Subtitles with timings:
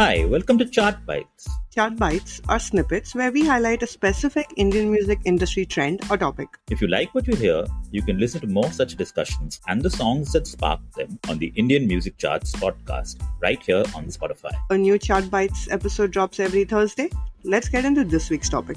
[0.00, 1.48] Hi, welcome to Chart Bites.
[1.74, 6.48] Chart Bites are snippets where we highlight a specific Indian music industry trend or topic.
[6.70, 9.90] If you like what you hear, you can listen to more such discussions and the
[9.90, 14.52] songs that spark them on the Indian Music Charts podcast right here on Spotify.
[14.70, 17.10] A new Chart Bites episode drops every Thursday.
[17.42, 18.76] Let's get into this week's topic.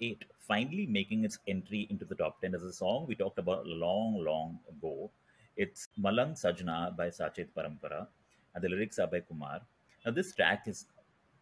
[0.00, 3.66] Eight, finally making its entry into the top 10 as a song we talked about
[3.66, 5.10] long, long ago.
[5.56, 8.06] It's Malang Sajna by Sachet Parampara,
[8.54, 9.60] and the lyrics are by Kumar.
[10.04, 10.86] Now, this track is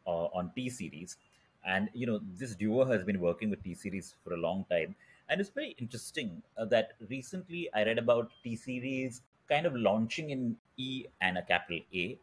[0.07, 1.17] uh, on T Series,
[1.65, 4.95] and you know, this duo has been working with T Series for a long time.
[5.29, 10.31] And it's very interesting uh, that recently I read about T Series kind of launching
[10.31, 12.19] in E and a capital A.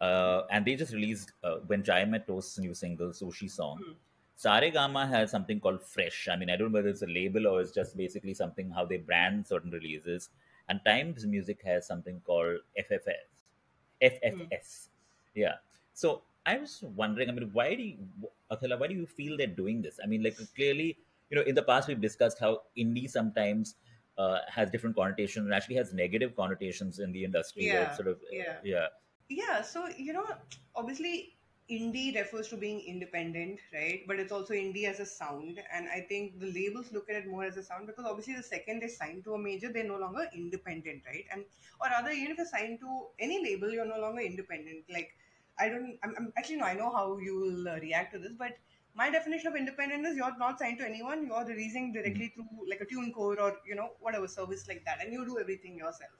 [0.00, 3.78] Uh, and they just released uh, when Chai Met Toast's new single, Sushi Song.
[3.78, 3.92] Hmm.
[4.42, 6.28] Saregama has something called Fresh.
[6.30, 8.86] I mean, I don't know whether it's a label or it's just basically something how
[8.86, 10.30] they brand certain releases.
[10.68, 13.28] And Times Music has something called FFS.
[14.02, 14.88] FFS.
[15.34, 15.54] Yeah.
[15.92, 17.96] So I was wondering, I mean, why do you,
[18.50, 19.98] Athila, why do you feel they're doing this?
[20.02, 20.96] I mean, like clearly,
[21.28, 23.74] you know, in the past we've discussed how indie sometimes
[24.16, 27.66] uh, has different connotations and actually has negative connotations in the industry.
[27.66, 28.56] Yeah, sort of, yeah.
[28.64, 28.86] yeah.
[29.28, 30.26] Yeah, so you know,
[30.74, 31.36] obviously,
[31.70, 34.02] indie refers to being independent, right?
[34.06, 37.26] But it's also indie as a sound, and I think the labels look at it
[37.28, 39.98] more as a sound because obviously, the second they sign to a major, they're no
[39.98, 41.24] longer independent, right?
[41.32, 41.44] And
[41.80, 44.84] or rather, even if you're signed to any label, you're no longer independent.
[44.92, 45.14] Like,
[45.58, 48.32] I don't, I'm, I'm actually no, I know how you will uh, react to this,
[48.38, 48.52] but
[48.94, 52.80] my definition of independent is you're not signed to anyone, you're releasing directly through like
[52.80, 56.12] a TuneCore or you know whatever service like that, and you do everything yourself.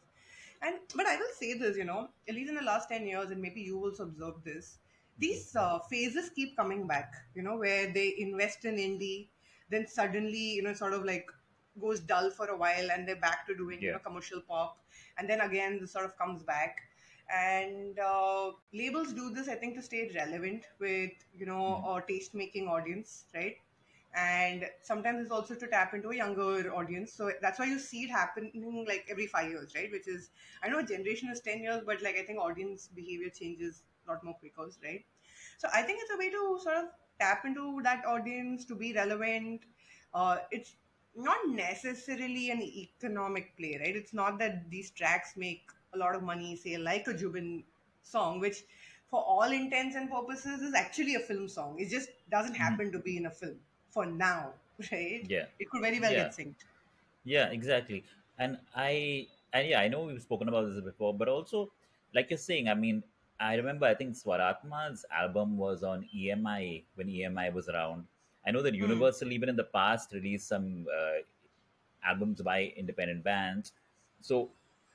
[0.62, 3.30] And but I will say this, you know, at least in the last ten years,
[3.30, 4.78] and maybe you also observed this,
[5.20, 7.12] these uh, phases keep coming back.
[7.34, 9.28] You know, where they invest in indie,
[9.70, 11.26] then suddenly, you know, sort of like
[11.80, 14.78] goes dull for a while, and they're back to doing you know commercial pop,
[15.18, 16.78] and then again, this sort of comes back.
[17.32, 22.34] And uh, labels do this, I think, to stay relevant with you know a taste
[22.34, 23.56] making audience, right?
[24.14, 28.02] and sometimes it's also to tap into a younger audience so that's why you see
[28.04, 30.30] it happening like every five years right which is
[30.64, 34.34] i know generation is 10 years but like i think audience behavior changes lot more
[34.34, 35.04] quicker right
[35.58, 36.86] so i think it's a way to sort of
[37.20, 39.62] tap into that audience to be relevant
[40.14, 40.74] uh, it's
[41.16, 45.62] not necessarily an economic play right it's not that these tracks make
[45.94, 47.64] a lot of money say like a Jubin
[48.02, 48.62] song which
[49.10, 52.98] for all intents and purposes is actually a film song it just doesn't happen to
[52.98, 53.56] be in a film
[53.88, 54.52] for now,
[54.92, 55.28] right?
[55.28, 55.46] Yeah.
[55.58, 56.16] It could very well Yeah.
[56.16, 56.64] get synced.
[57.24, 58.04] Yeah, exactly.
[58.38, 61.70] And I, and yeah, I know we've spoken about this before, but also,
[62.14, 63.02] like you're saying, I mean,
[63.40, 68.06] I remember I think Swarathma's album was on EMI when EMI was around.
[68.46, 68.82] I know that Hmm.
[68.82, 71.18] Universal, even in the past, released some uh,
[72.04, 73.72] albums by independent bands.
[74.20, 74.50] So,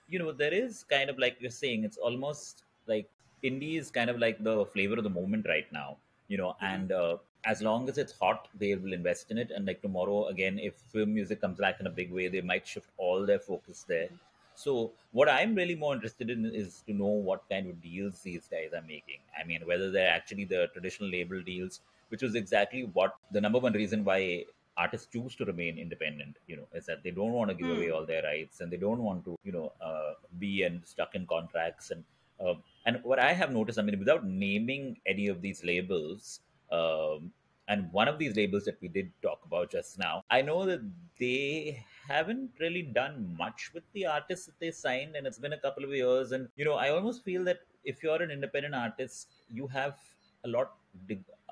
[0.07, 3.09] you know, there is kind of like you're saying, it's almost like
[3.43, 6.81] indie is kind of like the flavor of the moment right now, you know, Mhm.
[6.81, 9.51] and uh, as long as it's hot, they will invest in it.
[9.51, 12.67] And like tomorrow, again, if film music comes back in a big way, they might
[12.67, 14.09] shift all their focus there.
[14.55, 18.47] So, what I'm really more interested in is to know what kind of deals these
[18.47, 19.19] guys are making.
[19.39, 23.59] I mean, whether they're actually the traditional label deals, which was exactly what the number
[23.59, 24.45] one reason why
[24.77, 27.77] artists choose to remain independent, you know, is that they don't want to give Hmm.
[27.77, 31.15] away all their rights and they don't want to, you know, uh, be and stuck
[31.15, 31.91] in contracts.
[31.91, 32.03] And
[32.39, 32.55] uh,
[32.85, 37.31] and what I have noticed, I mean, without naming any of these labels, um,
[37.67, 40.81] and one of these labels that we did talk about just now, I know that
[41.19, 45.59] they haven't really done much with the artists that they signed, and it's been a
[45.59, 46.31] couple of years.
[46.31, 49.97] And you know, I almost feel that if you're an independent artist, you have
[50.43, 50.73] a lot,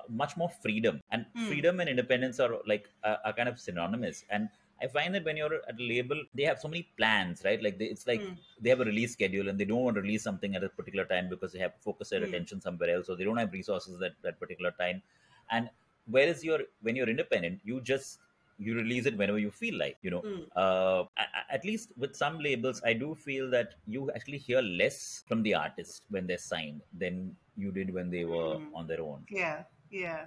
[0.08, 1.48] much more freedom, and Hmm.
[1.48, 4.24] freedom and independence are like are, are kind of synonymous.
[4.30, 4.48] And
[4.82, 7.62] I find that when you're at a label, they have so many plans, right?
[7.62, 8.34] Like they, it's like Hmm.
[8.60, 11.04] they have a release schedule, and they don't want to release something at a particular
[11.06, 12.24] time because they have to focus their Hmm.
[12.24, 15.02] attention somewhere else, or they don't have resources at that particular time.
[15.50, 15.70] And
[16.06, 18.18] whereas you're when you're independent, you just
[18.58, 20.44] you release it whenever you feel like you know Hmm.
[20.56, 21.04] uh,
[21.50, 25.54] at least with some labels i do feel that you actually hear less from the
[25.54, 28.74] artist when they're signed than you did when they were Hmm.
[28.74, 30.26] on their own Yeah, yeah.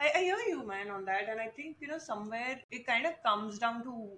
[0.00, 1.28] I, I hear you, man, on that.
[1.28, 4.08] And I think, you know, somewhere it kind of comes down to,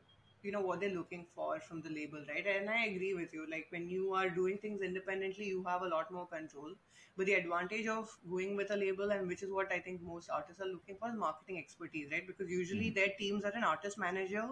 [0.43, 2.46] you know, what they're looking for from the label, right?
[2.46, 3.46] And I agree with you.
[3.50, 6.73] Like when you are doing things independently, you have a lot more control.
[7.17, 10.31] But the advantage of going with a label, and which is what I think most
[10.31, 12.26] artists are looking for, is marketing expertise, right?
[12.26, 12.94] Because usually Mhm.
[12.94, 14.49] their teams are an artist manager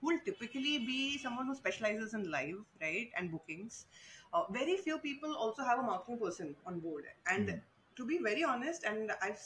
[0.00, 3.86] who will typically be someone who specializes in live, right, and bookings.
[4.32, 7.04] Uh, very few people also have a marketing person on board.
[7.26, 7.62] And Mhm.
[7.96, 9.40] to be very honest, and I've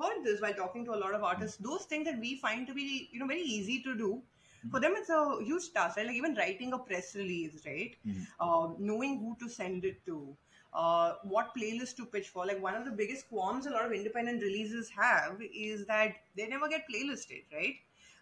[0.00, 2.74] heard this while talking to a lot of artists, those things that we find to
[2.74, 4.22] be, you know, very easy to do
[4.70, 6.06] for them it's a huge task right?
[6.06, 7.94] Like even writing a press release right?
[8.06, 8.26] Mhm.
[8.40, 10.36] um, knowing who to send it to
[10.72, 12.46] uh, what playlist to pitch for.
[12.46, 16.46] Like one of the biggest qualms a lot of independent releases have is that they
[16.46, 17.76] never get playlisted right?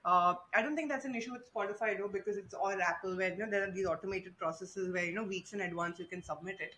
[0.05, 3.33] Uh, I don't think that's an issue with Spotify though because it's all Apple where
[3.33, 6.23] you know there are these automated processes where you know weeks in advance you can
[6.23, 6.75] submit it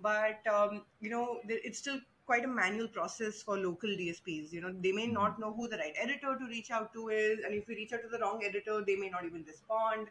[0.00, 4.72] but um, you know it's still quite a manual process for local dsps you know
[4.80, 7.68] they may not know who the right editor to reach out to is and if
[7.68, 10.08] you reach out to the wrong editor they may not even respond.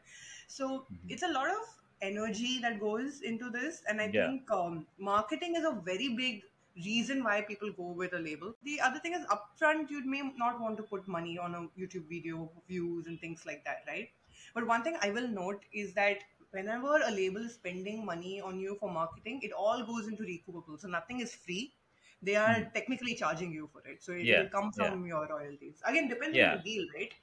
[0.48, 1.10] So Mhm.
[1.10, 4.22] it's a lot of energy that goes into this and i Yeah.
[4.22, 6.42] think um, marketing is a very big
[6.86, 8.54] reason why people go with a label.
[8.64, 12.08] The other thing is upfront you may not want to put money on a youtube
[12.10, 14.10] video views and things like that right?
[14.54, 16.18] But one thing i will note is that
[16.56, 20.80] whenever a label is spending money on you for marketing, it all goes into recoupable.
[20.80, 21.74] So nothing is free.
[22.22, 22.72] They are Hmm.
[22.74, 24.04] technically charging you for it.
[24.04, 24.94] So it Yeah, will come yeah.
[24.94, 25.82] from your royalties.
[25.86, 26.52] Again, depending Yeah.
[26.52, 27.14] on the deal, right?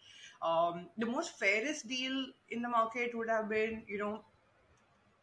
[0.42, 4.24] Um, the most fairest deal in the market would have been, you know,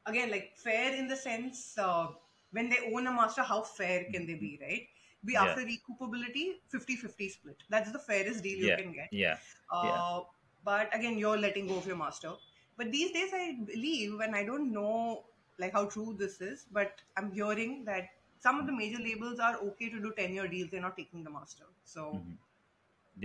[0.06, 2.08] again, like fair in the sense uh,
[2.52, 4.88] when they own a master, how fair can they be, right?
[5.26, 5.58] Be Yeah.
[5.58, 7.64] after recoupability, 50 50 split.
[7.70, 8.70] That's the fairest deal Yeah.
[8.70, 9.12] you can get.
[9.12, 9.38] Yeah.
[9.72, 10.22] Uh,
[10.64, 12.32] But again, you're letting go of your master.
[12.80, 15.24] But these days, I believe, and I don't know
[15.64, 18.06] like how true this is, but I'm hearing that
[18.46, 20.70] some of the major labels are okay to do 10 year deals.
[20.72, 21.66] They're not taking the master.
[21.94, 22.38] So, Mhm.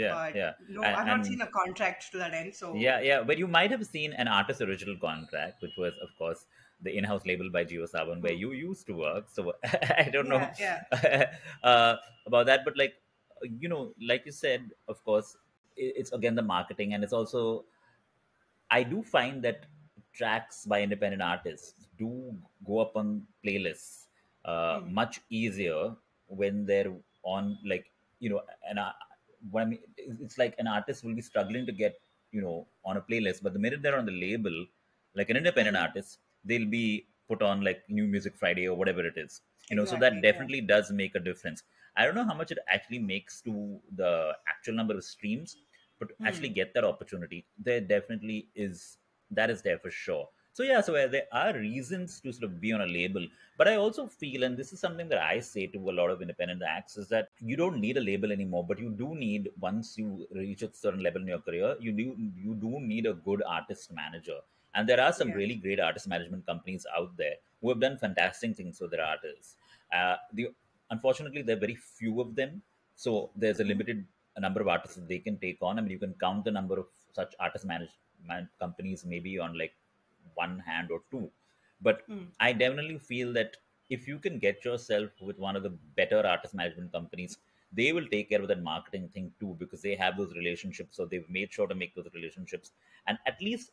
[0.00, 0.14] Yeah.
[0.14, 0.52] but yeah.
[0.68, 2.56] no, And- I've not and- seen a contract to that end.
[2.60, 6.10] So, Yeah, yeah, but you might have seen an artist original contract, which was, of
[6.22, 6.42] course,
[6.88, 8.44] the in-house label by JioSaavn, where Hmm.
[8.46, 9.30] you used to work.
[9.36, 9.54] So
[10.06, 10.82] I don't know Yeah,
[11.62, 11.96] uh,
[12.26, 13.00] about that, but like
[13.62, 13.80] you know,
[14.10, 15.36] like you said, of course,
[15.76, 17.40] it's again the marketing, and it's also
[18.76, 19.66] I do find that
[20.18, 22.10] tracks by independent artists do
[22.66, 23.08] go up on
[23.44, 24.06] playlists
[24.44, 24.94] uh, Hmm.
[25.00, 25.80] much easier
[26.28, 26.92] when they're
[27.24, 27.86] on like
[28.20, 28.92] you know and I,
[29.50, 31.94] what I mean it's like an artist will be struggling to get
[32.32, 34.56] you know on a playlist, but the minute they're on the label,
[35.14, 35.84] like an independent Mhm.
[35.84, 39.42] artist, they'll be put on like New Music Friday or whatever it is.
[39.70, 40.46] You know, so that Exactly, yeah.
[40.46, 41.62] definitely does make a difference.
[41.96, 45.56] I don't know how much it actually makes to the actual number of streams,
[46.04, 46.54] but to actually Hmm.
[46.60, 48.98] get that opportunity, there definitely is
[49.30, 50.28] that is there for sure.
[50.52, 53.76] So yeah, so there are reasons to sort of be on a label, but I
[53.76, 56.96] also feel, and this is something that I say to a lot of independent acts,
[56.96, 60.62] is that you don't need a label anymore, but you do need once you reach
[60.62, 62.14] a certain level in your career, you do
[62.46, 64.38] you do need a good artist manager,
[64.74, 65.40] and there are some Yeah.
[65.40, 69.56] really great artist management companies out there who have done fantastic things for their artists.
[69.92, 70.54] Uh, the
[70.90, 72.62] unfortunately there are very few of them,
[72.94, 74.06] so there's a limited
[74.40, 75.78] number of artists that they can take on.
[75.78, 79.74] I mean, you can count the number of such artist management companies maybe on like
[80.34, 81.30] one hand or two.
[81.80, 82.32] But Hmm.
[82.40, 83.56] I definitely feel that
[83.90, 87.38] if you can get yourself with one of the better artist management companies,
[87.72, 90.96] they will take care of that marketing thing too because they have those relationships.
[90.96, 92.72] So they've made sure to make those relationships.
[93.06, 93.72] And at least,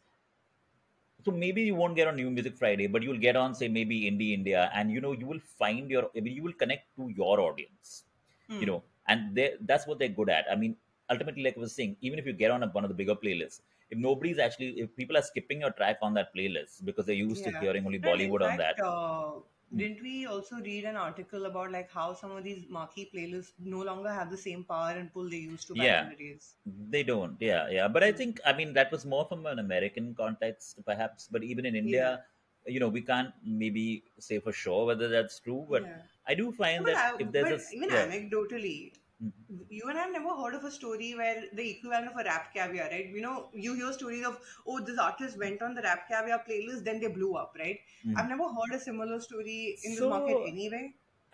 [1.24, 4.02] so maybe you won't get on New Music Friday, but you'll get on, say, maybe
[4.10, 7.10] Indie India, and you know, you will find your, I mean, you will connect to
[7.10, 8.04] your audience
[8.48, 8.58] Hmm.
[8.60, 10.46] you know and they that's what they're good at.
[10.52, 10.76] I mean
[11.10, 13.16] ultimately like i was saying even if you get on a, one of the bigger
[13.16, 17.24] playlists if nobody's actually if people are skipping your track on that playlist because they're
[17.30, 18.78] used to hearing only bollywood on that.
[18.82, 19.32] Uh,
[19.72, 19.78] Hmm.
[19.78, 23.82] didn't we also read an article about like how some of these marquee playlists no
[23.82, 26.10] longer have the same power and pull they used to Yeah.
[26.66, 27.38] they don't.
[27.40, 27.88] Yeah yeah.
[27.88, 31.28] But i think i mean that was more from an american context perhaps.
[31.32, 32.20] But even in india
[32.68, 36.02] you know we can't maybe say for sure whether that's true but yeah.
[36.32, 38.06] I do find that I, if there's but a even yeah.
[38.08, 38.76] anecdotally,
[39.24, 39.66] Mhm.
[39.78, 42.86] you and I have never heard of a story where the equivalent of a RapCaviar,
[42.94, 43.10] right?
[43.18, 43.34] You know,
[43.66, 47.32] you hear stories of, oh, this artist went on the RapCaviar playlist, then they blew
[47.42, 47.80] up, right?
[48.08, 48.18] Mhm.
[48.18, 49.60] I've never heard a similar story
[49.90, 50.84] in So- market anyway.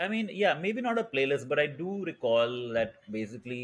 [0.06, 3.62] I mean, yeah, maybe not a playlist, but I do recall that basically,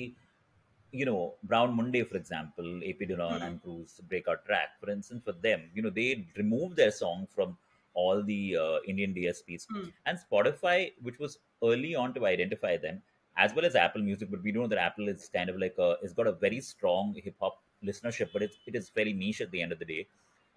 [1.02, 1.20] you know,
[1.52, 3.48] Brown Munde, for example, AP Dhillon Hmm.
[3.48, 7.58] and Cruz breakout track, for instance, for them, you know, they removed their song from
[7.94, 9.66] all the uh, Indian DSPs.
[9.70, 9.90] Hmm.
[10.06, 13.02] And Spotify, which was early on to identify them,
[13.38, 15.96] as well as Apple Music, but we know that Apple is kind of like a,
[16.02, 19.52] it's got a very strong hip hop listenership, but it's, it is very niche at
[19.52, 20.08] the end of the day.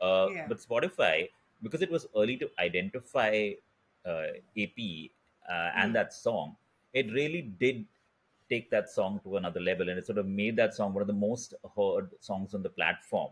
[0.01, 0.47] Uh, Yeah.
[0.49, 1.29] But Spotify,
[1.63, 3.53] because it was early to identify
[4.05, 4.27] uh,
[4.57, 4.79] AP
[5.49, 5.95] uh, and Mm.
[5.95, 6.57] that song,
[6.93, 7.87] it really did
[8.49, 11.09] take that song to another level, and it sort of made that song one of
[11.09, 13.31] the most heard songs on the platform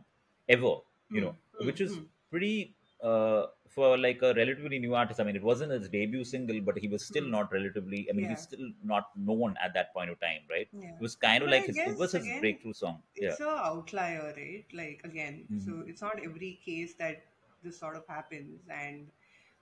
[0.49, 0.77] ever.
[1.11, 2.07] You know, Mm, which is mm.
[2.31, 5.21] pretty uh, for like a relatively new artist.
[5.21, 7.31] I mean, it wasn't his debut single, but he was still Mm.
[7.37, 8.09] not relatively.
[8.11, 10.69] I mean, he's still not known at that point of time, right?
[10.73, 10.99] Yeah.
[10.99, 13.03] It was kind of But I like his, it was his again, breakthrough song.
[13.21, 13.37] Yeah.
[13.37, 14.65] it's a outlier, right?
[14.73, 15.87] Like again, so Mhm.
[15.87, 17.25] it's not every case that
[17.63, 19.09] this sort of happens, and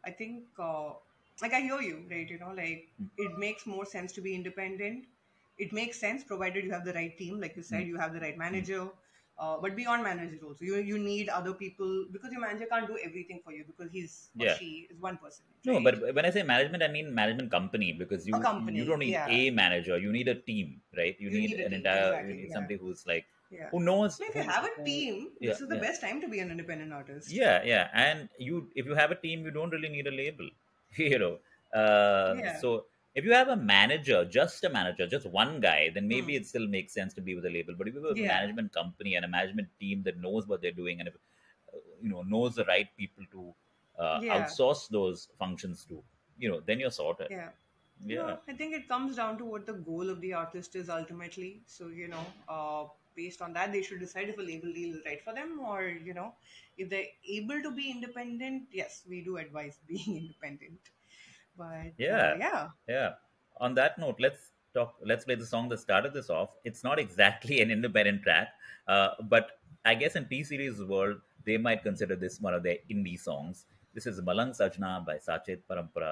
[0.04, 0.92] I think, uh,
[1.42, 2.28] like I hear you, right?
[2.28, 3.10] You know, like Mm.
[3.18, 5.06] it makes more sense to be independent.
[5.58, 7.86] It makes sense provided you have the right team, like you said, Mm.
[7.86, 8.88] you have the right manager.
[9.42, 12.96] Uh, but beyond managers also, you you need other people because your manager can't do
[13.06, 14.58] everything for you because he's or Yeah.
[14.58, 15.44] she is one person.
[15.70, 19.00] No, but when I say management, I mean management company because you company, you don't
[19.04, 19.38] need yeah.
[19.38, 19.98] a manager.
[20.04, 20.70] You need a team,
[21.00, 21.16] right?
[21.24, 22.04] You, You need, need an team, entire.
[22.10, 22.58] exactly, you need yeah.
[22.58, 23.26] somebody who's like
[23.58, 23.68] yeah.
[23.72, 24.16] who knows.
[24.20, 25.86] So if you have a team, yeah, this is the yeah.
[25.88, 27.34] best time to be an independent artist.
[27.40, 30.48] Yeah, yeah, and you if you have a team, you don't really need a label,
[30.96, 31.34] you know.
[31.82, 32.58] Uh, Yeah.
[32.64, 32.84] So
[33.14, 36.36] if you have a manager, just a manager, just one guy, then maybe Hmm.
[36.36, 37.74] it still makes sense to be with a label.
[37.76, 38.34] But if you have a Yeah.
[38.34, 41.14] management company and a management team that knows what they're doing and if,
[42.02, 43.54] you know knows the right people to
[44.02, 44.34] uh, Yeah.
[44.34, 46.02] outsource those functions to,
[46.38, 47.28] you know, then you're sorted.
[47.28, 47.50] Yeah.
[48.06, 48.36] Yeah.
[48.36, 51.62] No, I think it comes down to what the goal of the artist is ultimately.
[51.66, 55.02] So, you know, uh, based on that, they should decide if a label deal is
[55.06, 56.34] right for them or, you know,
[56.76, 60.80] if they're able to be independent, yes, we do advise being independent.
[61.56, 62.36] But uh, Yeah.
[62.38, 62.68] yeah.
[62.88, 63.14] Yeah.
[63.60, 64.94] On that note, let's talk.
[65.04, 66.50] Let's play the song that started this off.
[66.64, 68.48] It's not exactly an independent track,
[68.88, 69.50] uh, but
[69.84, 73.66] I guess in T Series world, they might consider this one of their indie songs.
[73.94, 76.00] This is Malang Sajna by Sachet Parampara.